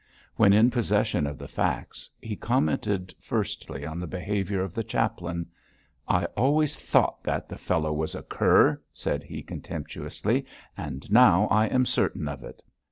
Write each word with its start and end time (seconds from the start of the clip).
When 0.35 0.51
in 0.51 0.71
possession 0.71 1.27
of 1.27 1.37
the 1.37 1.47
facts, 1.47 2.09
he 2.19 2.35
commented 2.35 3.13
firstly 3.19 3.85
on 3.85 3.99
the 3.99 4.07
behaviour 4.07 4.63
of 4.63 4.73
the 4.73 4.83
chaplain. 4.83 5.45
'I 6.07 6.25
always 6.35 6.75
thought 6.75 7.21
that 7.23 7.47
the 7.47 7.55
fellow 7.55 7.93
was 7.93 8.15
a 8.15 8.23
cur!' 8.23 8.81
said 8.91 9.21
he, 9.21 9.43
contemptuously, 9.43 10.47
'and 10.75 11.11
now 11.11 11.45
I 11.51 11.67
am 11.67 11.85
certain 11.85 12.27
of 12.27 12.43
it.' 12.43 12.63